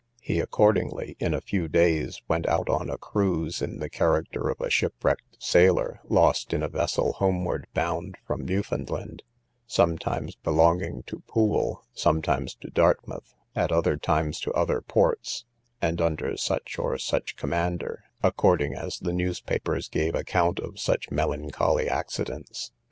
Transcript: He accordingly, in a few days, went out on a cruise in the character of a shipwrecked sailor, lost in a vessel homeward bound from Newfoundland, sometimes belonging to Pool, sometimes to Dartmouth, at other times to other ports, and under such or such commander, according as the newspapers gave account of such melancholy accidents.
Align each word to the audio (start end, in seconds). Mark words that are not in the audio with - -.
He 0.19 0.39
accordingly, 0.39 1.15
in 1.19 1.35
a 1.35 1.41
few 1.41 1.67
days, 1.67 2.23
went 2.27 2.47
out 2.49 2.69
on 2.71 2.89
a 2.89 2.97
cruise 2.97 3.61
in 3.61 3.77
the 3.77 3.87
character 3.87 4.49
of 4.49 4.59
a 4.59 4.71
shipwrecked 4.71 5.37
sailor, 5.37 5.99
lost 6.09 6.53
in 6.53 6.63
a 6.63 6.67
vessel 6.67 7.13
homeward 7.13 7.67
bound 7.75 8.15
from 8.25 8.43
Newfoundland, 8.43 9.21
sometimes 9.67 10.33
belonging 10.37 11.03
to 11.03 11.19
Pool, 11.27 11.85
sometimes 11.93 12.55
to 12.55 12.71
Dartmouth, 12.71 13.35
at 13.55 13.71
other 13.71 13.95
times 13.95 14.39
to 14.39 14.51
other 14.53 14.81
ports, 14.81 15.45
and 15.83 16.01
under 16.01 16.35
such 16.35 16.79
or 16.79 16.97
such 16.97 17.35
commander, 17.35 18.05
according 18.23 18.73
as 18.73 18.97
the 18.97 19.13
newspapers 19.13 19.87
gave 19.87 20.15
account 20.15 20.57
of 20.59 20.79
such 20.79 21.11
melancholy 21.11 21.87
accidents. 21.87 22.71